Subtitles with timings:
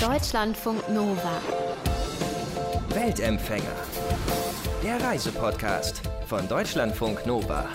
[0.00, 1.42] Deutschlandfunk Nova.
[2.88, 3.76] Weltempfänger.
[4.82, 7.68] Der Reisepodcast von Deutschlandfunk Nova.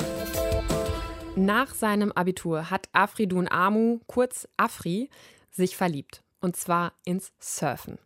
[1.35, 5.11] Nach seinem Abitur hat Afridun Amu, kurz Afri,
[5.51, 6.23] sich verliebt.
[6.41, 8.00] Und zwar ins Surfen.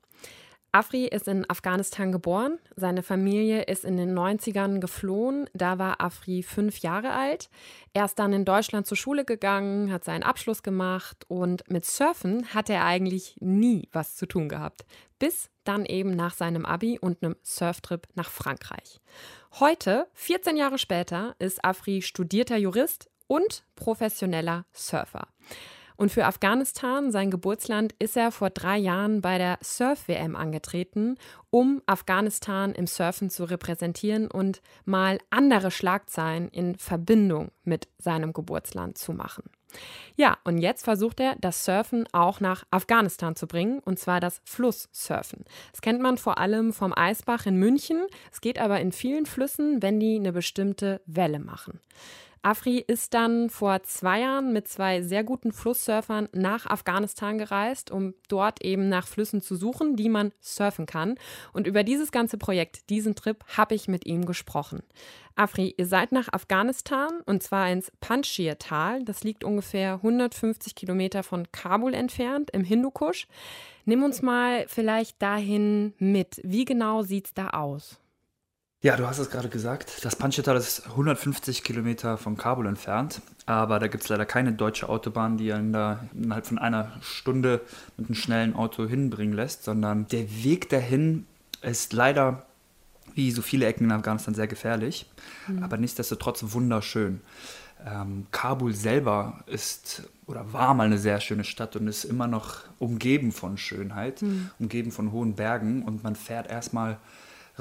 [0.72, 2.60] Afri ist in Afghanistan geboren.
[2.76, 5.50] Seine Familie ist in den 90ern geflohen.
[5.54, 7.50] Da war Afri fünf Jahre alt.
[7.94, 12.54] Er ist dann in Deutschland zur Schule gegangen, hat seinen Abschluss gemacht und mit Surfen
[12.54, 14.86] hat er eigentlich nie was zu tun gehabt.
[15.18, 19.02] Bis dann eben nach seinem Abi und einem Surftrip nach Frankreich.
[19.60, 25.28] Heute, 14 Jahre später, ist Afri studierter Jurist und professioneller Surfer.
[26.00, 31.18] Und für Afghanistan, sein Geburtsland, ist er vor drei Jahren bei der Surf-WM angetreten,
[31.50, 38.98] um Afghanistan im Surfen zu repräsentieren und mal andere Schlagzeilen in Verbindung mit seinem Geburtsland
[38.98, 39.44] zu machen.
[40.16, 44.40] Ja, und jetzt versucht er, das Surfen auch nach Afghanistan zu bringen, und zwar das
[44.46, 45.44] Flusssurfen.
[45.74, 48.08] Das kennt man vor allem vom Eisbach in München.
[48.32, 51.82] Es geht aber in vielen Flüssen, wenn die eine bestimmte Welle machen.
[52.42, 58.14] Afri ist dann vor zwei Jahren mit zwei sehr guten Flusssurfern nach Afghanistan gereist, um
[58.30, 61.16] dort eben nach Flüssen zu suchen, die man surfen kann.
[61.52, 64.84] Und über dieses ganze Projekt, diesen Trip, habe ich mit ihm gesprochen.
[65.36, 69.04] Afri, ihr seid nach Afghanistan und zwar ins Panjshir-Tal.
[69.04, 73.28] Das liegt ungefähr 150 Kilometer von Kabul entfernt im Hindukusch.
[73.86, 76.40] Nimm uns mal vielleicht dahin mit.
[76.44, 78.00] Wie genau sieht es da aus?
[78.82, 80.06] Ja, du hast es gerade gesagt.
[80.06, 84.88] Das Panjshir-Tal ist 150 Kilometer von Kabul entfernt, aber da gibt es leider keine deutsche
[84.88, 87.60] Autobahn, die einen da innerhalb von einer Stunde
[87.98, 91.26] mit einem schnellen Auto hinbringen lässt, sondern der Weg dahin
[91.62, 92.46] ist leider,
[93.16, 95.10] wie so viele Ecken in Afghanistan, sehr gefährlich,
[95.48, 95.62] mhm.
[95.62, 97.20] aber nichtsdestotrotz wunderschön.
[97.86, 102.60] Ähm, Kabul selber ist oder war mal eine sehr schöne Stadt und ist immer noch
[102.78, 104.52] umgeben von Schönheit, mhm.
[104.58, 106.98] umgeben von hohen Bergen und man fährt erstmal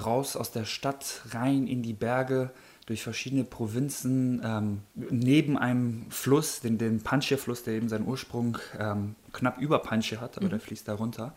[0.04, 2.50] raus aus der Stadt, rein in die Berge,
[2.86, 9.14] durch verschiedene Provinzen, ähm, neben einem Fluss, den, den Panjshir-Fluss, der eben seinen Ursprung ähm,
[9.32, 10.50] knapp über Panjshir hat, aber mhm.
[10.50, 11.34] der fließt da runter.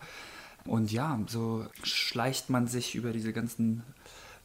[0.64, 3.82] Und ja, so schleicht man sich über diese ganzen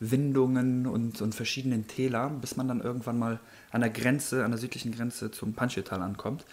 [0.01, 3.39] Windungen und, und verschiedenen Täler, bis man dann irgendwann mal
[3.71, 6.45] an der Grenze, an der südlichen Grenze zum Panjshir-Tal ankommt.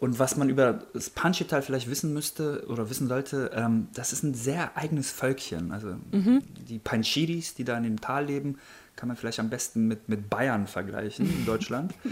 [0.00, 4.22] Und was man über das Panjshir-Tal vielleicht wissen müsste oder wissen sollte, ähm, das ist
[4.22, 5.72] ein sehr eigenes Völkchen.
[5.72, 6.42] Also mhm.
[6.68, 8.58] die Panjshiris, die da in dem Tal leben,
[8.96, 11.94] kann man vielleicht am besten mit, mit Bayern vergleichen in Deutschland.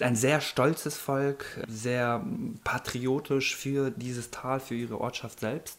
[0.00, 2.24] ein sehr stolzes Volk, sehr
[2.64, 5.78] patriotisch für dieses Tal, für ihre Ortschaft selbst.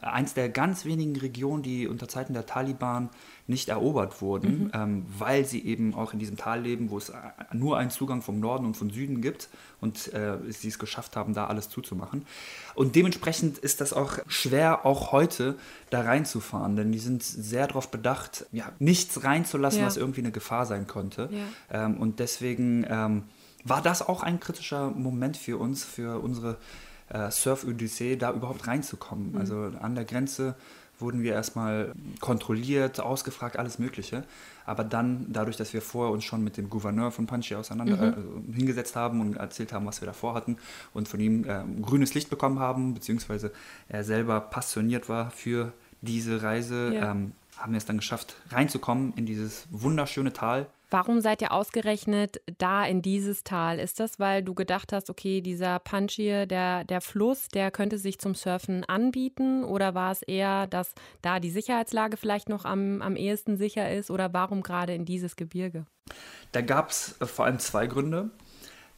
[0.00, 3.08] Eins der ganz wenigen Regionen, die unter Zeiten der Taliban
[3.46, 4.70] nicht erobert wurden, mhm.
[4.74, 7.12] ähm, weil sie eben auch in diesem Tal leben, wo es
[7.52, 9.48] nur einen Zugang vom Norden und vom Süden gibt
[9.80, 12.26] und äh, sie es geschafft haben, da alles zuzumachen.
[12.74, 15.54] Und dementsprechend ist das auch schwer, auch heute
[15.90, 19.86] da reinzufahren, denn die sind sehr darauf bedacht, ja, nichts reinzulassen, ja.
[19.86, 21.30] was irgendwie eine Gefahr sein konnte.
[21.32, 21.84] Ja.
[21.86, 23.22] Ähm, und deswegen ähm,
[23.64, 26.56] war das auch ein kritischer Moment für uns, für unsere
[27.08, 29.32] äh, Surf-Odyssee, da überhaupt reinzukommen.
[29.32, 29.38] Mhm.
[29.38, 30.54] Also an der Grenze
[30.98, 34.24] wurden wir erstmal kontrolliert, ausgefragt, alles Mögliche.
[34.64, 38.52] Aber dann, dadurch, dass wir vorher uns schon mit dem Gouverneur von Panjshir auseinander mhm.
[38.52, 40.56] äh, hingesetzt haben und erzählt haben, was wir davor hatten
[40.94, 43.52] und von ihm äh, grünes Licht bekommen haben, beziehungsweise
[43.88, 47.10] er selber passioniert war für diese Reise, ja.
[47.12, 50.66] ähm, haben wir es dann geschafft, reinzukommen in dieses wunderschöne Tal.
[50.88, 53.80] Warum seid ihr ausgerechnet da in dieses Tal?
[53.80, 58.20] Ist das, weil du gedacht hast, okay, dieser Panjshir, der, der Fluss, der könnte sich
[58.20, 59.64] zum Surfen anbieten?
[59.64, 64.12] Oder war es eher, dass da die Sicherheitslage vielleicht noch am, am ehesten sicher ist?
[64.12, 65.86] Oder warum gerade in dieses Gebirge?
[66.52, 68.30] Da gab es äh, vor allem zwei Gründe.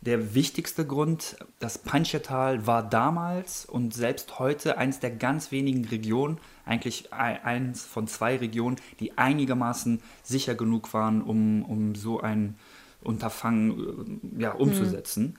[0.01, 6.39] Der wichtigste Grund, das Panjshir-Tal war damals und selbst heute eines der ganz wenigen Regionen,
[6.65, 12.57] eigentlich eins von zwei Regionen, die einigermaßen sicher genug waren, um, um so ein
[13.01, 15.25] Unterfangen äh, ja, umzusetzen.
[15.25, 15.35] Mhm.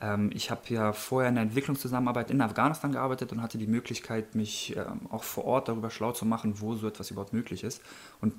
[0.00, 4.34] Ähm, ich habe ja vorher in der Entwicklungszusammenarbeit in Afghanistan gearbeitet und hatte die Möglichkeit,
[4.34, 7.80] mich ähm, auch vor Ort darüber schlau zu machen, wo so etwas überhaupt möglich ist.
[8.20, 8.34] Und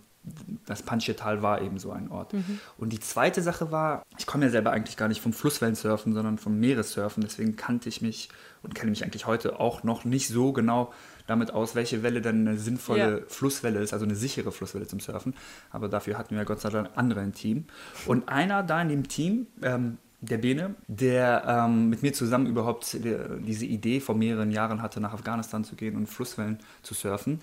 [0.65, 2.33] das Panjshir-Tal war eben so ein Ort.
[2.33, 2.59] Mhm.
[2.77, 6.37] Und die zweite Sache war, ich komme ja selber eigentlich gar nicht vom Flusswellensurfen, sondern
[6.37, 7.23] vom Meeressurfen.
[7.23, 8.29] Deswegen kannte ich mich
[8.61, 10.93] und kenne mich eigentlich heute auch noch nicht so genau
[11.27, 13.25] damit aus, welche Welle dann eine sinnvolle ja.
[13.27, 15.35] Flusswelle ist, also eine sichere Flusswelle zum Surfen.
[15.71, 17.65] Aber dafür hatten wir Gott sei Dank andere im Team.
[18.05, 22.93] Und einer da in dem Team, ähm, der Bene, der ähm, mit mir zusammen überhaupt
[22.93, 23.15] die,
[23.45, 27.39] diese Idee vor mehreren Jahren hatte, nach Afghanistan zu gehen und Flusswellen zu surfen,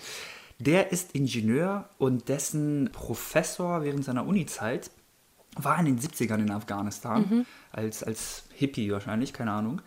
[0.58, 4.90] der ist Ingenieur und dessen Professor während seiner Uni-Zeit
[5.58, 9.80] war in den 70ern in Afghanistan, als, als Hippie wahrscheinlich, keine Ahnung.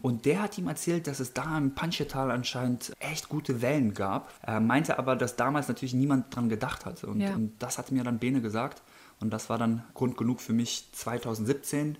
[0.00, 4.32] Und der hat ihm erzählt, dass es da im Panjshir-Tal anscheinend echt gute Wellen gab.
[4.40, 7.06] Er meinte aber, dass damals natürlich niemand dran gedacht hatte.
[7.06, 7.34] Und, Ja.
[7.34, 8.82] und das hat mir dann Bene gesagt.
[9.20, 11.98] Und das war dann Grund genug für mich 2017,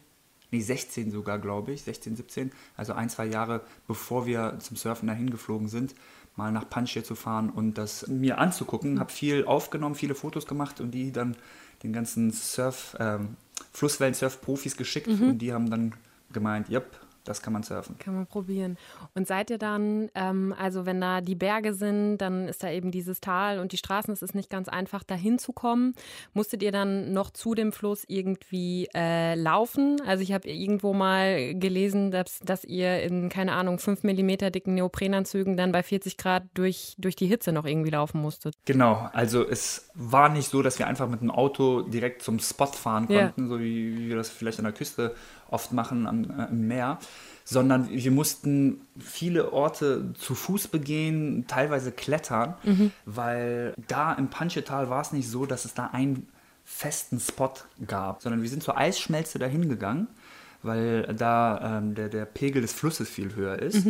[0.50, 5.06] nee 16 sogar, glaube ich, 16, 17, also ein, zwei Jahre bevor wir zum Surfen
[5.08, 5.94] dahin geflogen sind,
[6.36, 9.00] mal nach Panjshir zu fahren und das mir anzugucken.
[9.00, 11.36] Habe viel aufgenommen, viele Fotos gemacht und die dann
[11.82, 13.36] den ganzen Surf, ähm,
[13.72, 15.94] Flusswellen-Surf-Profis geschickt und die haben dann
[16.32, 17.98] gemeint, yep, das kann man surfen.
[17.98, 18.78] Kann man probieren.
[19.14, 22.90] Und seid ihr dann, ähm, also wenn da die Berge sind, dann ist da eben
[22.90, 25.94] dieses Tal und die Straßen, es ist nicht ganz einfach, da hinzukommen.
[26.32, 30.00] Musstet ihr dann noch zu dem Fluss irgendwie äh, laufen?
[30.06, 34.74] Also ich habe irgendwo mal gelesen, dass, dass ihr in, keine Ahnung, 5 mm dicken
[34.74, 38.54] Neoprenanzügen dann bei 40 Grad durch, durch die Hitze noch irgendwie laufen musstet.
[38.64, 42.66] Genau, also es war nicht so, dass wir einfach mit dem Auto direkt zum Spot
[42.66, 45.14] fahren konnten, so wie, wie wir das vielleicht an der Küste
[45.50, 46.98] oft machen am, äh, im Meer,
[47.44, 52.54] sondern wir mussten viele Orte zu Fuß begehen, teilweise klettern,
[53.06, 56.28] weil da im Panchetal war es nicht so, dass es da einen
[56.64, 57.52] festen Spot
[57.86, 60.06] gab, sondern wir sind zur Eisschmelze dahin gegangen,
[60.62, 63.86] weil da ähm, der, der Pegel des Flusses viel höher ist.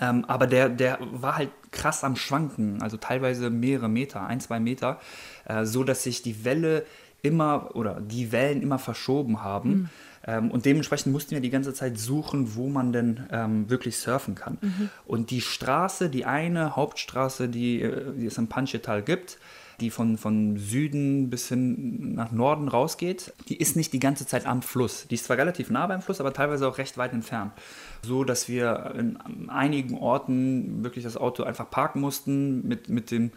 [0.00, 4.58] Ähm, aber der, der war halt krass am Schwanken, also teilweise mehrere Meter, ein, zwei
[4.58, 5.00] Meter,
[5.44, 6.84] äh, so dass sich die Welle
[7.22, 9.90] immer oder die Wellen immer verschoben haben.
[10.26, 14.34] Ähm, und dementsprechend mussten wir die ganze Zeit suchen, wo man denn ähm, wirklich surfen
[14.34, 14.58] kann.
[15.04, 19.38] Und die Straße, die eine Hauptstraße, die, äh, die es im Panchetal gibt,
[19.80, 24.46] die von, von Süden bis hin nach Norden rausgeht, die ist nicht die ganze Zeit
[24.46, 25.06] am Fluss.
[25.08, 27.52] Die ist zwar relativ nah beim Fluss, aber teilweise auch recht weit entfernt.
[28.02, 33.32] So, dass wir in einigen Orten wirklich das Auto einfach parken mussten, mit, mit, dem,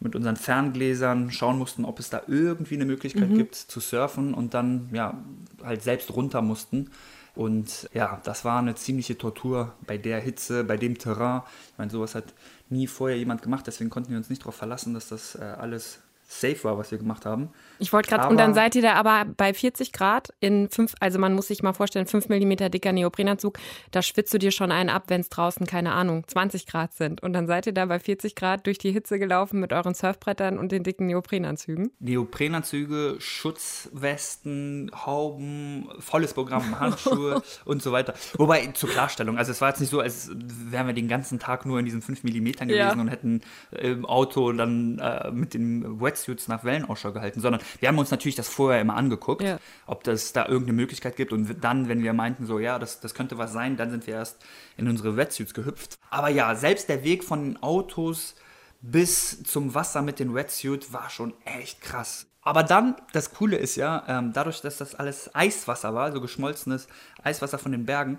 [0.00, 4.54] mit unseren Ferngläsern schauen mussten, ob es da irgendwie eine Möglichkeit gibt zu surfen und
[4.54, 5.22] dann ja
[5.62, 6.90] halt selbst runter mussten.
[7.34, 11.42] Und ja, das war eine ziemliche Tortur bei der Hitze, bei dem Terrain.
[11.72, 12.34] Ich meine, sowas hat
[12.68, 16.00] nie vorher jemand gemacht, deswegen konnten wir uns nicht darauf verlassen, dass das äh, alles
[16.30, 17.48] safe war, was wir gemacht haben.
[17.78, 21.18] Ich wollte gerade, und dann seid ihr da aber bei 40 Grad in fünf, also
[21.18, 23.58] man muss sich mal vorstellen, 5 mm dicker Neoprenanzug,
[23.92, 27.22] da schwitzt du dir schon einen ab, wenn es draußen, keine Ahnung, 20 Grad sind.
[27.22, 30.58] Und dann seid ihr da bei 40 Grad durch die Hitze gelaufen mit euren Surfbrettern
[30.58, 31.92] und den dicken Neoprenanzügen.
[31.98, 38.14] Neoprenanzüge, Schutzwesten, Hauben, volles Programm, Handschuhe und so weiter.
[38.36, 41.64] Wobei, zur Klarstellung, also es war jetzt nicht so, als wären wir den ganzen Tag
[41.64, 42.92] nur in diesen 5 mm gewesen Ja.
[42.92, 43.40] und hätten
[43.70, 48.10] im Auto dann äh, mit den Wetsuits nach Wellen Ausschau gehalten, sondern wir haben uns
[48.10, 49.58] natürlich das vorher immer angeguckt, Ja.
[49.86, 53.14] ob das da irgendeine Möglichkeit gibt und dann, wenn wir meinten, so ja, das, das
[53.14, 54.36] könnte was sein, dann sind wir erst
[54.76, 55.98] in unsere Wetsuits gehüpft.
[56.10, 58.34] Aber ja, selbst der Weg von den Autos
[58.80, 62.26] bis zum Wasser mit den Wetsuit war schon echt krass.
[62.42, 66.88] Aber dann, das Coole ist ja, ähm, dadurch, dass das alles Eiswasser war, also geschmolzenes
[67.22, 68.18] Eiswasser von den Bergen,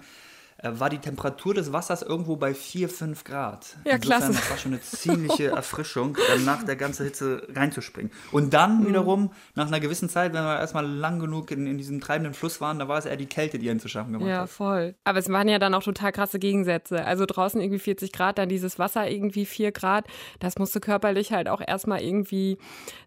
[0.64, 3.78] war die Temperatur des Wassers irgendwo bei 4, 5 Grad.
[3.86, 4.34] Ja, klasse.
[4.34, 8.12] Das war schon eine ziemliche Erfrischung, dann nach der ganzen Hitze reinzuspringen.
[8.32, 8.50] Und Mhm.
[8.50, 12.34] dann wiederum, nach einer gewissen Zeit, wenn wir erstmal lang genug in, in diesem treibenden
[12.34, 14.50] Fluss waren, da war es eher die Kälte, die einen zu schaffen gemacht Ja, hat.
[14.50, 14.96] voll.
[15.06, 17.06] Aber es waren ja dann auch total krasse Gegensätze.
[17.06, 20.06] Also draußen irgendwie 40 Grad, dann dieses Wasser irgendwie 4 Grad.
[20.40, 22.58] Das musst du körperlich halt auch erstmal irgendwie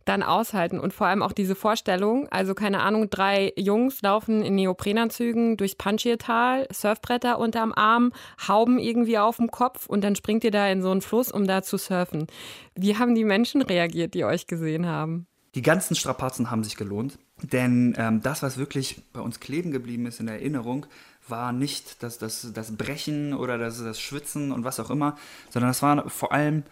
[0.04, 0.80] dann aushalten.
[0.80, 5.74] Und vor allem auch diese Vorstellung, also keine Ahnung, drei Jungs laufen in Neoprenanzügen durchs
[5.76, 8.12] Panjshir-Tal, Surfbretter unterm Arm,
[8.48, 11.46] Hauben irgendwie auf dem Kopf und dann springt ihr da in so einen Fluss, um
[11.46, 12.26] da zu surfen.
[12.74, 15.26] Wie haben die Menschen reagiert, die euch gesehen haben?
[15.54, 20.06] Die ganzen Strapazen haben sich gelohnt, denn ähm, das, was wirklich bei uns kleben geblieben
[20.06, 20.86] ist in der Erinnerung,
[21.28, 25.16] war nicht das, das, das Brechen oder das, das Schwitzen und was auch immer,
[25.50, 26.62] sondern das war vor allem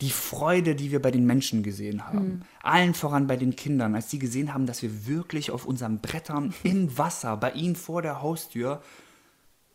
[0.00, 2.42] die Freude, die wir bei den Menschen gesehen haben.
[2.62, 6.52] Allen voran bei den Kindern, als sie gesehen haben, dass wir wirklich auf unseren Brettern
[6.62, 8.82] im Wasser, bei ihnen vor der Haustür,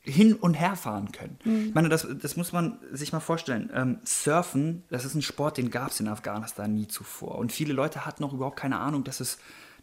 [0.01, 1.37] hin und her fahren können.
[1.67, 3.69] Ich meine, das, das muss man sich mal vorstellen.
[3.73, 7.37] Ähm, Surfen, das ist ein Sport, den gab es in Afghanistan nie zuvor.
[7.37, 9.39] Und viele Leute hatten auch überhaupt keine Ahnung, dass es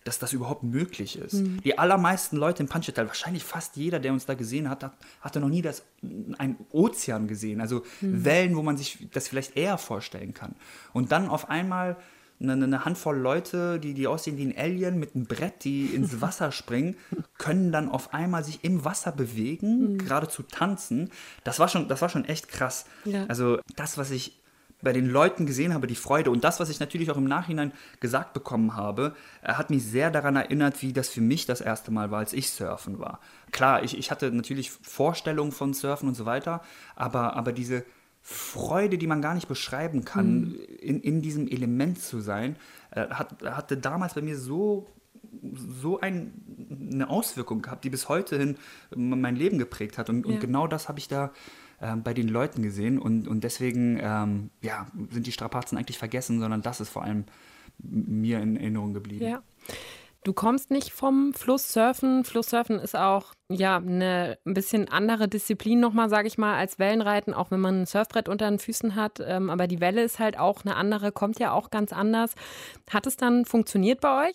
[0.06, 1.42] dass das überhaupt möglich ist.
[1.64, 5.40] Die allermeisten Leute im Panchetal, wahrscheinlich fast jeder, der uns da gesehen hat, hat hatte
[5.40, 5.82] noch nie das,
[6.38, 7.60] einen Ozean gesehen.
[7.60, 10.54] Also Wellen, wo man sich das vielleicht eher vorstellen kann.
[10.92, 11.96] Und dann auf einmal
[12.40, 16.20] eine, eine Handvoll Leute, die, die aussehen wie ein Alien mit einem Brett, die ins
[16.20, 16.96] Wasser springen,
[17.38, 21.10] können dann auf einmal sich im Wasser bewegen, geradezu tanzen.
[21.44, 22.86] Das war schon, das war schon echt krass.
[23.04, 23.24] Ja.
[23.28, 24.40] Also das, was ich
[24.82, 27.72] bei den Leuten gesehen habe, die Freude und das, was ich natürlich auch im Nachhinein
[28.00, 31.90] gesagt bekommen habe, äh, hat mich sehr daran erinnert, wie das für mich das erste
[31.90, 33.20] Mal war, als ich surfen war.
[33.52, 36.60] Klar, ich, ich hatte natürlich Vorstellungen von Surfen und so weiter,
[36.94, 37.84] aber, aber diese
[38.28, 42.56] Freude, die man gar nicht beschreiben kann, in, in diesem Element zu sein,
[42.90, 44.88] äh, hat, hatte damals bei mir so
[45.80, 46.32] so ein,
[46.92, 48.56] eine Auswirkung gehabt, die bis heute hin
[48.96, 50.08] mein Leben geprägt hat.
[50.08, 51.30] Und, und genau das habe ich da
[51.80, 52.98] ähm, bei den Leuten gesehen.
[52.98, 57.26] Und, und deswegen ähm, ja, sind die Strapazen eigentlich vergessen, sondern das ist vor allem
[57.78, 59.26] mir in Erinnerung geblieben.
[59.26, 59.42] Ja.
[60.26, 62.24] Du kommst nicht vom Flusssurfen.
[62.24, 67.32] Flusssurfen ist auch ja eine ein bisschen andere Disziplin nochmal, sage ich mal, als Wellenreiten,
[67.32, 69.20] auch wenn man ein Surfbrett unter den Füßen hat.
[69.24, 72.34] Ähm, aber die Welle ist halt auch eine andere, kommt ja auch ganz anders.
[72.90, 74.34] Hat es dann funktioniert bei euch?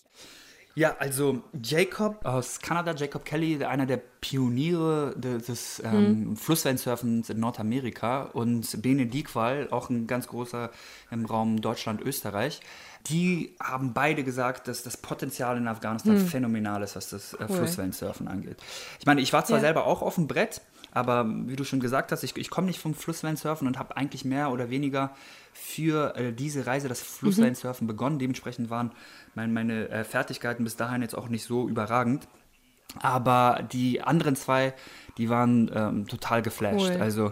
[0.74, 6.36] Ja, also Jacob aus Kanada, Jacob Kelly, einer der Pioniere des ähm, mhm.
[6.38, 10.72] Flusswellensurfens in Nordamerika und Bene Diekwal, auch ein ganz großer
[11.10, 12.62] im Raum Deutschland, Österreich.
[13.08, 16.28] Die haben beide gesagt, dass das Potenzial in Afghanistan hm.
[16.28, 17.58] phänomenal ist, was das äh, cool.
[17.58, 18.58] Flusswellensurfen angeht.
[19.00, 19.62] Ich meine, ich war zwar ja.
[19.62, 20.62] selber auch auf dem Brett,
[20.92, 24.26] aber wie du schon gesagt hast, ich, ich komme nicht vom Flusswellensurfen und habe eigentlich
[24.26, 25.12] mehr oder weniger
[25.54, 27.90] für äh, diese Reise das Flusswellensurfen mhm.
[27.90, 28.20] begonnen.
[28.20, 28.92] Dementsprechend waren
[29.36, 32.28] mein, meine äh, Fertigkeiten bis dahin jetzt auch nicht so überragend.
[33.00, 34.74] Aber die anderen zwei,
[35.18, 36.92] die waren ähm, total geflasht.
[36.92, 37.02] Cool.
[37.02, 37.32] Also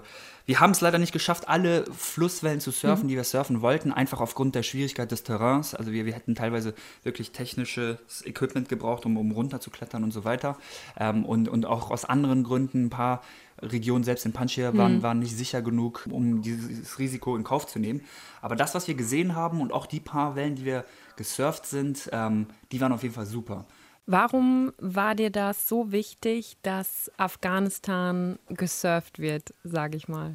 [0.49, 3.09] wir haben es leider nicht geschafft, alle Flusswellen zu surfen, mhm.
[3.09, 5.75] die wir surfen wollten, einfach aufgrund der Schwierigkeit des Terrains.
[5.75, 6.73] Also wir, wir hätten teilweise
[7.03, 10.57] wirklich technisches Equipment gebraucht, um, um runterzuklettern und so weiter.
[10.97, 13.21] Ähm, und, und auch aus anderen Gründen ein paar
[13.61, 15.03] Regionen, selbst in Panjshir, waren, mhm.
[15.03, 18.01] waren nicht sicher genug, um dieses Risiko in Kauf zu nehmen.
[18.41, 20.85] Aber das, was wir gesehen haben und auch die paar Wellen, die wir
[21.15, 23.65] gesurft sind, ähm, die waren auf jeden Fall super.
[24.05, 30.33] Warum war dir das so wichtig, dass Afghanistan gesurft wird, sage ich mal?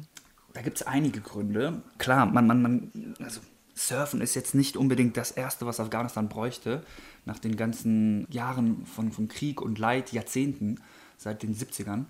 [0.53, 1.81] Da gibt es einige Gründe.
[1.97, 3.41] Klar, man, man, man, also
[3.75, 6.83] Surfen ist jetzt nicht unbedingt das Erste, was Afghanistan bräuchte,
[7.25, 10.79] nach den ganzen Jahren von, von Krieg und Leid, Jahrzehnten,
[11.17, 12.05] seit den 70ern.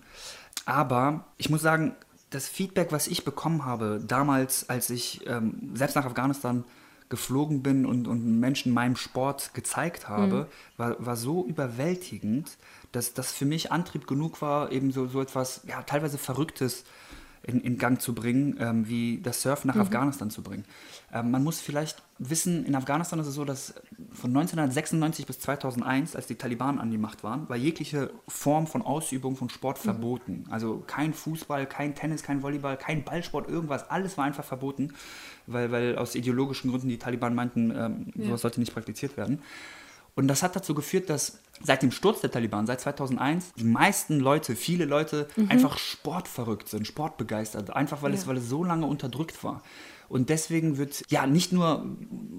[0.64, 1.94] Aber ich muss sagen,
[2.30, 6.64] das Feedback, was ich bekommen habe, damals, als ich ähm, selbst nach Afghanistan
[7.08, 10.46] geflogen bin und, und Menschen meinem Sport gezeigt habe, mhm.
[10.76, 12.56] war, war so überwältigend,
[12.90, 16.84] dass das für mich Antrieb genug war, eben so, so etwas ja, teilweise Verrücktes
[17.46, 19.82] in, in Gang zu bringen, ähm, wie das Surfen nach mhm.
[19.82, 20.64] Afghanistan zu bringen.
[21.12, 23.74] Ähm, man muss vielleicht wissen, in Afghanistan ist es so, dass
[24.12, 28.82] von 1996 bis 2001, als die Taliban an die Macht waren, war jegliche Form von
[28.82, 29.82] Ausübung von Sport mhm.
[29.82, 30.44] verboten.
[30.50, 34.92] Also kein Fußball, kein Tennis, kein Volleyball, kein Ballsport, irgendwas, alles war einfach verboten,
[35.46, 38.26] weil, weil aus ideologischen Gründen die Taliban meinten, ähm, ja.
[38.26, 39.40] sowas sollte nicht praktiziert werden.
[40.16, 44.18] Und das hat dazu geführt, dass seit dem Sturz der Taliban, seit 2001, die meisten
[44.18, 45.50] Leute, viele Leute mhm.
[45.50, 48.18] einfach sportverrückt sind, sportbegeistert, einfach weil, ja.
[48.18, 49.62] es, weil es so lange unterdrückt war.
[50.08, 51.84] Und deswegen wird ja nicht nur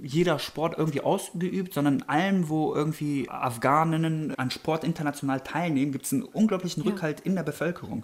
[0.01, 6.05] jeder Sport irgendwie ausgeübt, sondern in allem, wo irgendwie Afghaninnen an Sport international teilnehmen, gibt
[6.05, 6.91] es einen unglaublichen ja.
[6.91, 8.03] Rückhalt in der Bevölkerung.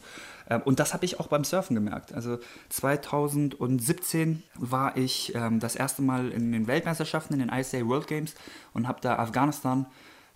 [0.50, 2.13] Ähm, und das habe ich auch beim Surfen gemerkt.
[2.13, 2.39] Also
[2.70, 8.36] 2017 war ich ähm, das erste Mal in den Weltmeisterschaften, in den ISA World Games
[8.74, 9.86] und habe da Afghanistan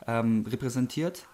[0.07, 1.25] ähm, repräsentiert.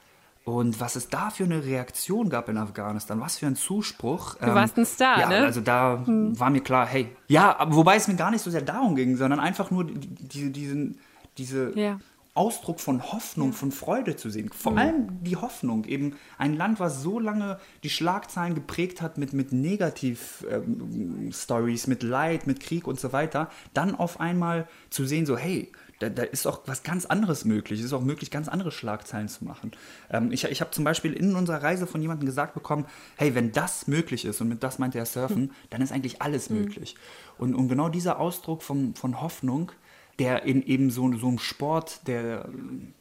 [0.45, 4.35] Und was es da für eine Reaktion gab in Afghanistan, was für ein Zuspruch.
[4.35, 5.45] Du ähm, warst ein Star, ja, ne?
[5.45, 6.38] also da hm.
[6.38, 9.39] war mir klar, hey, ja, wobei es mir gar nicht so sehr darum ging, sondern
[9.39, 11.00] einfach nur die, die, diesen,
[11.38, 11.97] diese ja.
[12.35, 14.51] Ausdruck von Hoffnung, von Freude zu sehen.
[14.51, 14.77] Vor mhm.
[14.79, 19.51] allem die Hoffnung, eben ein Land, was so lange die Schlagzeilen geprägt hat mit, mit
[19.53, 25.38] Negativ-Stories, ähm, mit Leid, mit Krieg und so weiter, dann auf einmal zu sehen, so,
[25.38, 25.71] hey,
[26.03, 27.79] da, da, ist auch was ganz anderes möglich.
[27.79, 29.72] Es ist auch möglich, ganz andere Schlagzeilen zu machen.
[30.10, 33.51] Ähm, ich ich habe zum Beispiel in unserer Reise von jemandem gesagt bekommen, hey, wenn
[33.51, 35.51] das möglich ist, und mit das meinte er Surfen, hm.
[35.69, 36.57] dann ist eigentlich alles hm.
[36.57, 36.95] möglich.
[37.38, 39.72] Und, und genau dieser Ausdruck von, von Hoffnung,
[40.19, 42.50] der in eben so, so einem Sport, der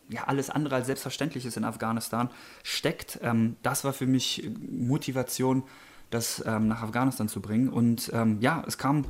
[0.08, 2.30] ja alles andere als selbstverständlich ist in Afghanistan,
[2.62, 5.64] steckt, ähm, das war für mich Motivation,
[6.10, 7.68] das ähm, nach Afghanistan zu bringen.
[7.68, 9.06] Und ähm, ja, es kam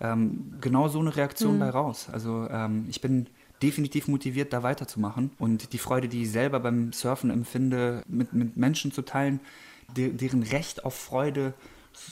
[0.00, 1.60] ähm, genau so eine Reaktion mhm.
[1.60, 2.08] bei raus.
[2.12, 3.26] Also ähm, ich bin
[3.62, 5.30] definitiv motiviert, da weiterzumachen.
[5.38, 9.40] Und die Freude, die ich selber beim Surfen empfinde, mit, mit Menschen zu teilen,
[9.96, 11.54] de deren Recht auf Freude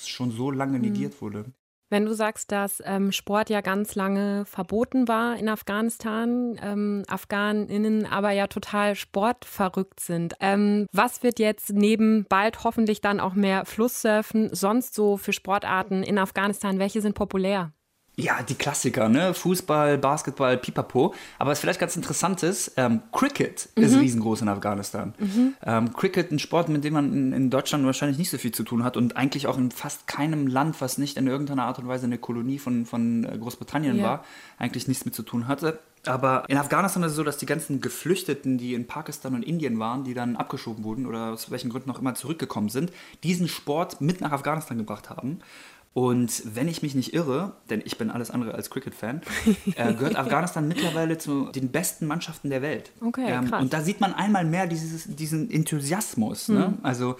[0.04, 0.84] schon so lange mhm.
[0.84, 1.44] negiert wurde.
[1.92, 8.06] Wenn du sagst, dass ähm, Sport ja ganz lange verboten war in Afghanistan, ähm, Afghaninnen
[8.06, 13.66] aber ja total sportverrückt sind, ähm, was wird jetzt neben bald hoffentlich dann auch mehr
[13.66, 16.78] Flusssurfen sonst so für Sportarten in Afghanistan?
[16.78, 17.74] Welche sind populär?
[18.14, 19.32] Ja, die Klassiker, ne?
[19.32, 21.14] Fußball, Basketball, Pipapo.
[21.38, 23.82] Aber was vielleicht ganz interessant ist, ähm, Cricket mhm.
[23.82, 25.14] ist riesengroß in Afghanistan.
[25.18, 25.54] Mhm.
[25.64, 28.64] Ähm, Cricket, ein Sport, mit dem man in, in, Deutschland wahrscheinlich nicht so viel zu
[28.64, 31.88] tun hat und eigentlich auch in fast keinem Land, was nicht in irgendeiner Art und
[31.88, 34.04] Weise eine Kolonie von, von äh, Großbritannien ja.
[34.04, 34.24] war,
[34.58, 35.78] eigentlich nichts mit zu tun hatte.
[36.04, 39.78] Aber in Afghanistan ist es so, dass die ganzen Geflüchteten, die in Pakistan und Indien
[39.78, 42.92] waren, die dann abgeschoben wurden oder aus welchen Gründen auch immer zurückgekommen sind,
[43.22, 45.38] diesen Sport mit nach Afghanistan gebracht haben
[45.94, 49.20] Und wenn ich mich nicht irre, denn ich bin alles andere als Cricket-Fan,
[49.76, 52.92] äh, gehört Afghanistan mittlerweile zu den besten Mannschaften der Welt.
[53.00, 53.62] Okay, ähm, krass.
[53.62, 56.48] Und da sieht man einmal mehr dieses, diesen Enthusiasmus.
[56.48, 56.68] Ne?
[56.68, 56.78] Mhm.
[56.82, 57.16] Also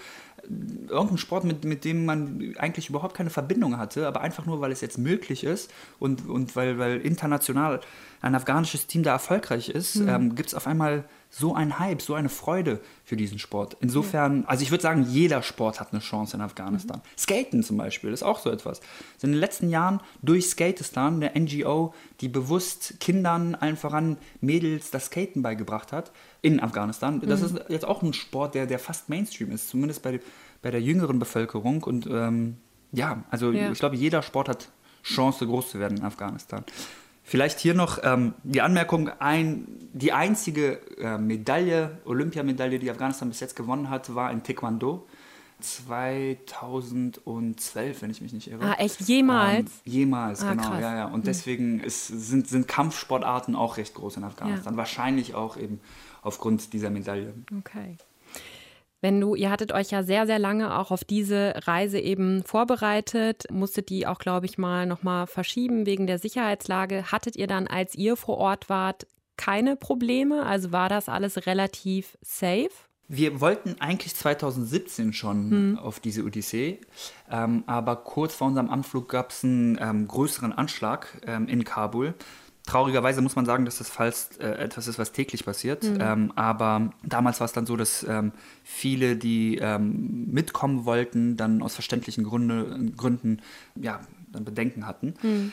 [0.89, 4.71] irgendein Sport, mit, mit dem man eigentlich überhaupt keine Verbindung hatte, aber einfach nur, weil
[4.71, 7.79] es jetzt möglich ist und, und weil, weil international
[8.21, 10.09] ein afghanisches Team da erfolgreich ist, mhm.
[10.09, 13.75] ähm, gibt es auf einmal so einen Hype, so eine Freude für diesen Sport.
[13.81, 16.99] Insofern, also ich würde sagen, jeder Sport hat eine Chance in Afghanistan.
[16.99, 17.17] Mhm.
[17.17, 18.81] Skaten zum Beispiel ist auch so etwas.
[19.21, 25.07] in den letzten Jahren durch Skatestan, der NGO, die bewusst Kindern, allen voran Mädels, das
[25.07, 26.11] Skaten beigebracht hat
[26.43, 27.19] in Afghanistan.
[27.21, 27.57] Das mhm.
[27.57, 30.19] ist jetzt auch ein Sport, der, der fast Mainstream ist, zumindest bei,
[30.61, 31.81] bei der jüngeren Bevölkerung.
[31.83, 32.57] Und ähm,
[32.91, 33.71] ja, also ja.
[33.71, 34.69] ich glaube, jeder Sport hat
[35.03, 36.63] Chance, groß zu werden in Afghanistan.
[37.23, 43.39] Vielleicht hier noch ähm, die Anmerkung, ein, die einzige äh, Medaille, Olympiamedaille, die Afghanistan bis
[43.39, 45.07] jetzt gewonnen hat, war in Taekwondo.
[45.61, 48.65] 2012, wenn ich mich nicht irre.
[48.65, 48.99] Ah, echt?
[48.99, 49.71] Jemals?
[49.85, 50.71] Ähm, jemals, ah, genau.
[50.71, 50.81] Krass.
[50.81, 51.05] Ja, ja.
[51.05, 51.23] Und hm.
[51.23, 54.73] deswegen ist, sind, sind Kampfsportarten auch recht groß in Afghanistan.
[54.73, 54.77] Ja.
[54.77, 55.79] Wahrscheinlich auch eben
[56.23, 57.33] aufgrund dieser Medaille.
[57.59, 57.97] Okay.
[59.03, 63.43] Wenn du, ihr hattet euch ja sehr, sehr lange auch auf diese Reise eben vorbereitet,
[63.51, 67.11] musstet die auch, glaube ich, mal nochmal verschieben wegen der Sicherheitslage.
[67.11, 70.45] Hattet ihr dann, als ihr vor Ort wart, keine Probleme?
[70.45, 72.71] Also war das alles relativ safe?
[73.09, 75.79] Wir wollten eigentlich 2017 schon hm.
[75.79, 76.79] auf diese Odyssee,
[77.29, 82.13] ähm, aber kurz vor unserem Anflug gab es einen ähm, größeren Anschlag ähm, in Kabul.
[82.65, 85.83] Traurigerweise muss man sagen, dass das fast äh, etwas ist, was täglich passiert.
[85.83, 85.97] Mhm.
[85.99, 88.31] Ähm, aber damals war es dann so, dass ähm,
[88.63, 93.41] viele, die ähm, mitkommen wollten, dann aus verständlichen Gründe, Gründen
[93.75, 93.99] ja,
[94.31, 95.15] dann Bedenken hatten.
[95.21, 95.51] Mhm.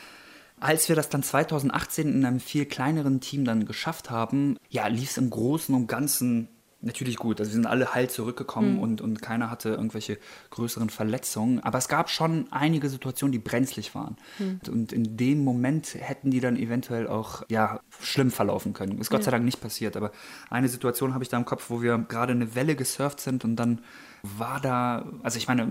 [0.61, 5.09] Als wir das dann 2018 in einem viel kleineren Team dann geschafft haben, ja, lief
[5.09, 6.47] es im Großen und Ganzen
[6.81, 7.39] natürlich gut.
[7.39, 8.79] Also wir sind alle heil zurückgekommen mhm.
[8.79, 10.17] und, und keiner hatte irgendwelche
[10.49, 11.59] größeren Verletzungen.
[11.59, 14.17] Aber es gab schon einige Situationen, die brenzlig waren.
[14.39, 14.59] Mhm.
[14.69, 18.99] Und in dem Moment hätten die dann eventuell auch ja, schlimm verlaufen können.
[18.99, 19.25] Ist Gott ja.
[19.25, 19.95] sei Dank nicht passiert.
[19.95, 20.11] Aber
[20.49, 23.55] eine Situation habe ich da im Kopf, wo wir gerade eine Welle gesurft sind und
[23.55, 23.81] dann
[24.23, 25.67] war da, also ich meine,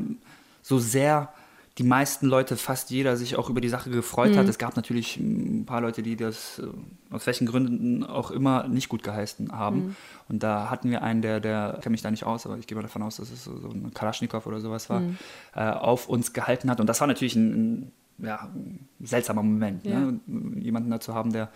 [0.63, 1.33] so sehr
[1.79, 4.37] die meisten Leute, fast jeder, sich auch über die Sache gefreut mhm.
[4.37, 4.49] hat.
[4.49, 8.89] Es gab natürlich ein paar Leute, die das äh, aus welchen Gründen auch immer nicht
[8.89, 9.77] gut geheißen haben.
[9.77, 9.97] Mhm.
[10.29, 12.67] Und da hatten wir einen, der, der, ich kenne mich da nicht aus, aber ich
[12.67, 15.17] gehe mal davon aus, dass es so ein Kalaschnikow oder sowas war, mhm.
[15.55, 16.81] äh, auf uns gehalten hat.
[16.81, 20.01] Und das war natürlich ein, ein, ja, ein seltsamer Moment, ja.
[20.01, 20.21] ne?
[20.57, 21.51] jemanden da zu haben, der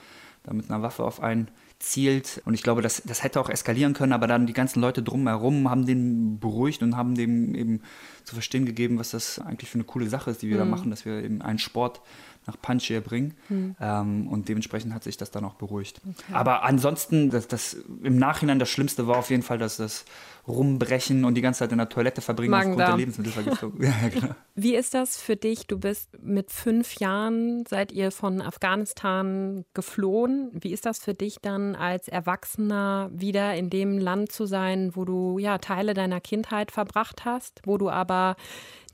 [0.44, 1.48] da mit einer Waffe auf einen
[1.79, 2.43] zielt.
[2.45, 5.69] Und ich glaube, das, das hätte auch eskalieren können, aber dann die ganzen Leute drumherum
[5.69, 7.83] haben den beruhigt und haben dem eben
[8.25, 10.61] zu verstehen gegeben, was das eigentlich für eine coole Sache ist, die wir mhm.
[10.61, 12.01] da machen, dass wir eben einen Sport
[12.47, 13.35] nach Panjshir bringen.
[13.49, 13.77] Mhm.
[13.81, 16.01] Ähm, und dementsprechend hat sich das dann auch beruhigt.
[16.05, 16.33] Okay.
[16.33, 20.05] Aber ansonsten, das, das, im Nachhinein das Schlimmste war auf jeden Fall, dass das
[20.47, 23.73] rumbrechen und die ganze Zeit in der Toilette verbringen Magen aufgrund der Lebensmittelvergiftung.
[23.83, 24.35] ja, genau.
[24.55, 25.67] Wie ist das für dich?
[25.67, 30.51] Du bist mit fünf Jahren, seid ihr von Afghanistan geflohen.
[30.53, 35.05] Wie ist das für dich dann als Erwachsener wieder in dem Land zu sein, wo
[35.05, 38.37] du ja Teile deiner Kindheit verbracht hast, wo du aber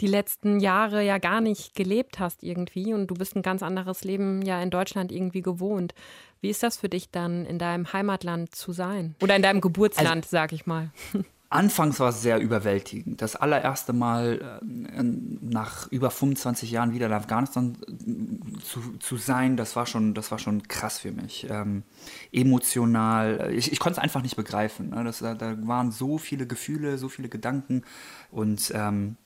[0.01, 4.05] die letzten Jahre ja gar nicht gelebt hast irgendwie und du bist ein ganz anderes
[4.05, 5.95] Leben ja in Deutschland irgendwie gewohnt.
[6.41, 9.15] Wie ist das für dich dann in deinem Heimatland zu sein?
[9.21, 10.91] Oder in deinem Geburtsland, also, sag ich mal.
[11.53, 13.21] Anfangs war es sehr überwältigend.
[13.21, 19.57] Das allererste Mal äh, nach über 25 Jahren wieder in Afghanistan äh, zu, zu sein,
[19.57, 21.49] das war schon, das war schon krass für mich.
[21.51, 21.83] Ähm,
[22.31, 24.91] emotional, ich, ich konnte es einfach nicht begreifen.
[24.91, 25.03] Ne?
[25.03, 27.83] Das, da waren so viele Gefühle, so viele Gedanken
[28.31, 29.17] und ähm,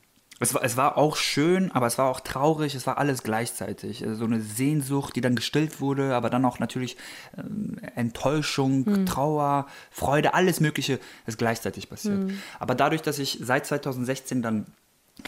[0.45, 4.05] es war, es war auch schön, aber es war auch traurig, es war alles gleichzeitig.
[4.05, 6.97] Also so eine Sehnsucht, die dann gestillt wurde, aber dann auch natürlich
[7.37, 9.07] äh, Enttäuschung, hm.
[9.07, 12.19] Trauer, Freude, alles Mögliche ist gleichzeitig passiert.
[12.19, 12.39] Hm.
[12.61, 14.67] Aber dadurch, dass ich seit 2016 dann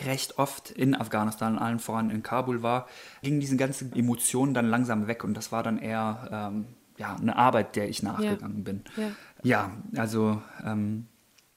[0.05, 2.87] recht oft in Afghanistan, allen voran in Kabul war,
[3.23, 6.67] gingen diese ganzen Emotionen dann langsam weg und das war dann eher ähm,
[6.99, 8.65] ja, eine Arbeit, der ich nachgegangen ja.
[8.65, 8.85] bin.
[8.97, 9.11] Ja,
[9.43, 11.07] ja also ähm,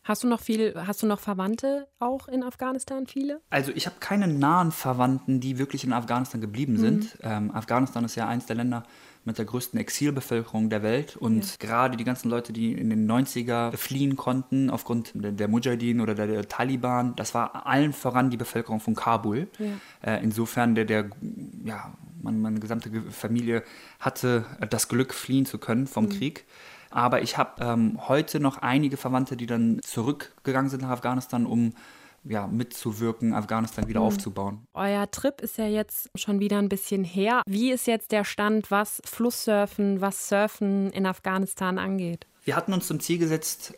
[0.03, 3.41] Hast du noch viel, hast du noch Verwandte auch in Afghanistan, viele?
[3.49, 6.77] Also ich habe keine nahen Verwandten, die wirklich in Afghanistan geblieben mhm.
[6.77, 7.17] sind.
[7.21, 8.83] Ähm, Afghanistan ist ja eins der Länder
[9.25, 11.51] mit der größten Exilbevölkerung der Welt und ja.
[11.59, 16.15] gerade die ganzen Leute, die in den 90er fliehen konnten aufgrund der, der Mujahideen oder
[16.15, 19.47] der, der, Taliban, das war allen voran die Bevölkerung von Kabul.
[19.59, 20.13] Ja.
[20.13, 21.09] Äh, insofern der, der
[21.65, 23.63] ja, man, meine gesamte Familie
[23.99, 26.09] hatte das Glück, fliehen zu können vom mhm.
[26.09, 26.45] Krieg.
[26.89, 31.73] Aber ich habe ähm, heute noch einige Verwandte, die dann zurückgegangen sind nach Afghanistan, um
[32.23, 34.07] ja, mitzuwirken, Afghanistan wieder mhm.
[34.07, 34.67] aufzubauen.
[34.73, 37.41] Euer Trip ist ja jetzt schon wieder ein bisschen her.
[37.45, 42.27] Wie ist jetzt der Stand, was Flusssurfen, was Surfen in Afghanistan angeht?
[42.43, 43.73] Wir hatten uns zum Ziel gesetzt,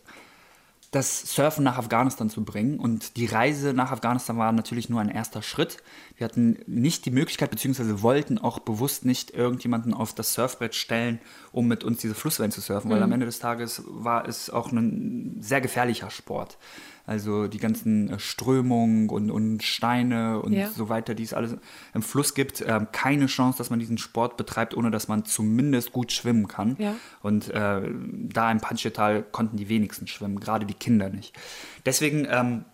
[0.91, 2.77] das Surfen nach Afghanistan zu bringen.
[2.77, 5.77] Und die Reise nach Afghanistan war natürlich nur ein erster Schritt.
[6.17, 11.19] Wir hatten nicht die Möglichkeit, beziehungsweise wollten auch bewusst nicht irgendjemanden auf das Surfbrett stellen,
[11.53, 13.03] um mit uns diese Flusswellen zu surfen, weil mhm.
[13.03, 16.57] am Ende des Tages war es auch ein sehr gefährlicher Sport.
[17.05, 20.69] Also die ganzen äh, Strömungen und, und Steine und ja.
[20.69, 21.55] so weiter, die es alles
[21.93, 25.91] im Fluss gibt, äh, keine Chance, dass man diesen Sport betreibt, ohne dass man zumindest
[25.91, 26.75] gut schwimmen kann.
[26.79, 26.95] Ja.
[27.21, 31.37] Und äh, da im Panchetal konnten die wenigsten schwimmen, gerade die Kinder nicht.
[31.85, 32.65] Deswegen ähm,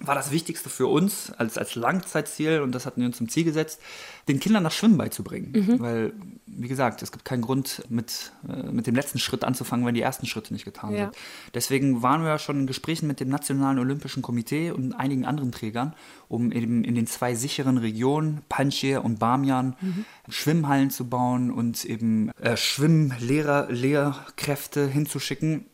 [0.00, 3.44] war das Wichtigste für uns als, als Langzeitziel, und das hatten wir uns zum Ziel
[3.44, 3.80] gesetzt,
[4.28, 5.52] den Kindern das Schwimmen beizubringen.
[5.52, 5.80] Mhm.
[5.80, 6.12] Weil,
[6.46, 10.00] wie gesagt, es gibt keinen Grund, mit, äh, mit dem letzten Schritt anzufangen, wenn die
[10.00, 11.04] ersten Schritte nicht getan ja.
[11.04, 11.16] sind.
[11.54, 15.94] Deswegen waren wir schon in Gesprächen mit dem Nationalen Olympischen Komitee und einigen anderen Trägern,
[16.28, 20.04] um eben in den zwei sicheren Regionen, Panjshir und Bamian, mhm.
[20.28, 25.66] Schwimmhallen zu bauen und eben äh, Schwimmlehrer, Lehrkräfte hinzuschicken,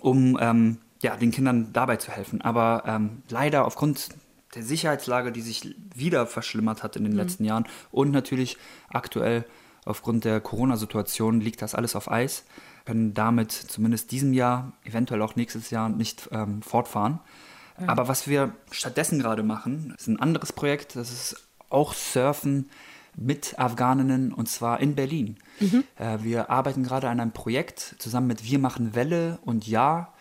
[0.00, 2.40] um ähm, ja, den Kindern dabei zu helfen.
[2.40, 4.08] Aber ähm, leider aufgrund
[4.54, 7.18] der Sicherheitslage, die sich wieder verschlimmert hat in den mhm.
[7.18, 8.56] letzten Jahren und natürlich
[8.88, 9.44] aktuell
[9.84, 12.44] aufgrund der Corona-Situation liegt das alles auf Eis,
[12.84, 17.18] können damit zumindest diesem Jahr, eventuell auch nächstes Jahr nicht ähm, fortfahren.
[17.78, 17.88] Mhm.
[17.88, 22.70] Aber was wir stattdessen gerade machen, ist ein anderes Projekt, das ist auch Surfen
[23.16, 25.36] mit Afghaninnen und zwar in Berlin.
[25.58, 25.84] Mhm.
[25.96, 30.12] Äh, wir arbeiten gerade an einem Projekt zusammen mit Wir machen Welle und Ja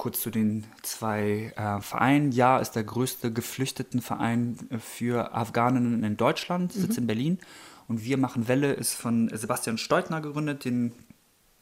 [0.00, 2.32] kurz zu den zwei äh, Vereinen.
[2.32, 7.02] Ja ist der größte Geflüchtetenverein äh, für Afghaninnen in Deutschland, sitzt mhm.
[7.02, 7.38] in Berlin.
[7.86, 10.92] Und Wir machen Welle ist von Sebastian Steutner gegründet, den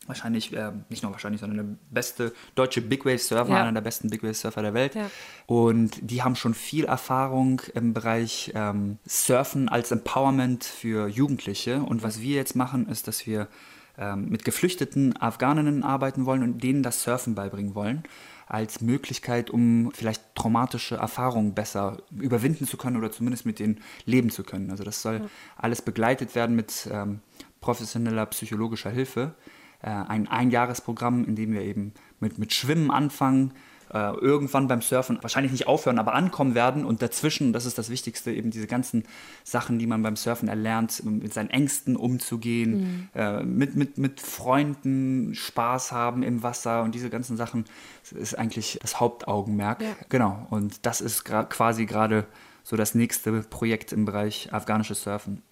[0.06, 3.62] wahrscheinlich, äh, nicht nur wahrscheinlich, sondern der beste deutsche Big Wave Surfer, ja.
[3.62, 4.94] einer der besten Big Wave Surfer der Welt.
[4.94, 5.10] Ja.
[5.46, 11.82] Und die haben schon viel Erfahrung im Bereich ähm, Surfen als Empowerment für Jugendliche.
[11.82, 13.48] Und was wir jetzt machen, ist, dass wir
[13.98, 18.04] ähm, mit geflüchteten Afghaninnen arbeiten wollen und denen das Surfen beibringen wollen,
[18.46, 24.30] als Möglichkeit, um vielleicht traumatische Erfahrungen besser überwinden zu können oder zumindest mit denen leben
[24.30, 24.70] zu können.
[24.70, 25.26] Also das soll ja.
[25.56, 27.20] alles begleitet werden mit ähm,
[27.60, 29.34] professioneller psychologischer Hilfe.
[29.82, 33.52] Äh, ein Einjahresprogramm, in dem wir eben mit, mit Schwimmen anfangen,
[33.92, 37.90] äh, irgendwann beim Surfen wahrscheinlich nicht aufhören, aber ankommen werden und dazwischen, das ist das
[37.90, 39.04] Wichtigste, eben diese ganzen
[39.44, 43.08] Sachen, die man beim Surfen erlernt, mit seinen Ängsten umzugehen, mhm.
[43.14, 47.64] äh, mit, mit, mit Freunden Spaß haben im Wasser und diese ganzen Sachen
[48.10, 49.82] ist eigentlich das Hauptaugenmerk.
[49.82, 49.96] Ja.
[50.08, 52.26] Genau, und das ist quasi gerade
[52.62, 55.42] so das nächste Projekt im Bereich afghanisches Surfen.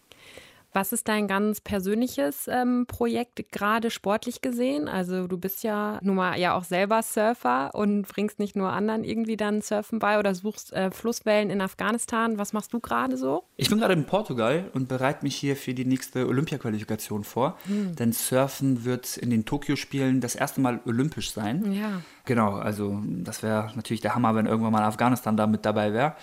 [0.73, 4.89] Was ist dein ganz persönliches ähm, Projekt, gerade sportlich gesehen?
[4.89, 9.03] Also du bist ja nun mal ja auch selber Surfer und bringst nicht nur anderen
[9.05, 12.39] irgendwie dann Surfen bei oder suchst äh, Flusswellen in Afghanistan.
[12.39, 13.45] Was machst du gerade so?
[13.57, 17.57] Ich bin gerade in Portugal und bereite mich hier für die nächste Olympia-Qualifikation vor.
[17.67, 17.97] Hm.
[17.97, 21.73] Denn Surfen wird in den Tokio-Spielen das erste Mal olympisch sein.
[21.73, 22.03] Ja.
[22.27, 26.17] Genau, also das wäre natürlich der Hammer, wenn irgendwann mal Afghanistan da mit dabei wäre.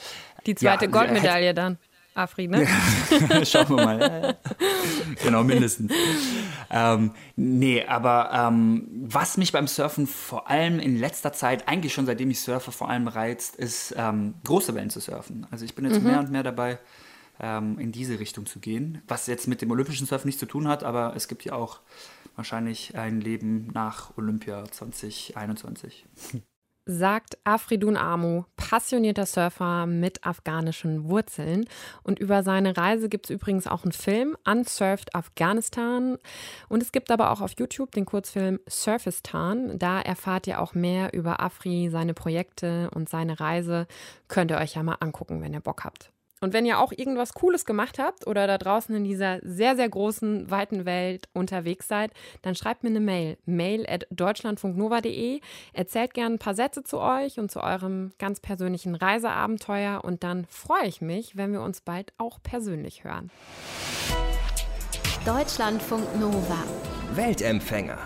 [0.46, 1.78] Die zweite ja, Goldmedaille dann.
[2.16, 2.68] Afri, ne?
[3.46, 4.38] Schauen wir mal.
[5.24, 5.92] genau, mindestens.
[6.70, 12.06] Ähm, nee, aber ähm, was mich beim Surfen vor allem in letzter Zeit, eigentlich schon
[12.06, 15.48] seitdem ich surfe, vor allem reizt, ist ähm, große Wellen zu surfen.
[15.52, 16.08] Also ich bin jetzt mhm.
[16.08, 16.80] mehr und mehr dabei,
[17.40, 19.02] ähm, in diese Richtung zu gehen.
[19.08, 21.80] Was jetzt mit dem olympischen Surfen nichts zu tun hat, aber es gibt ja auch
[22.36, 26.06] wahrscheinlich ein Leben nach Olympia 2021
[26.86, 31.66] sagt Afridun Amu, passionierter Surfer mit afghanischen Wurzeln.
[32.04, 36.18] Und über seine Reise gibt es übrigens auch einen Film, Unsurfed Afghanistan.
[36.70, 39.78] Und es gibt aber auch auf YouTube den Kurzfilm Surfistan.
[39.80, 43.88] Da erfahrt ihr auch mehr über Afri, seine Projekte und seine Reise.
[44.28, 46.12] Könnt ihr euch ja mal angucken, wenn ihr Bock habt.
[46.44, 49.88] Und wenn ihr auch irgendwas Cooles gemacht habt oder da draußen in dieser sehr, sehr
[49.88, 53.38] großen, weiten Welt unterwegs seid, dann schreibt mir eine Mail.
[53.46, 55.40] Mail at deutschlandfunknova.de.
[55.72, 60.04] Erzählt gerne ein paar Sätze zu euch und zu eurem ganz persönlichen Reiseabenteuer.
[60.04, 63.32] Und dann freue ich mich, wenn wir uns bald auch persönlich hören.
[65.26, 66.62] Deutschlandfunk Nova.
[67.14, 68.00] Weltempfänger.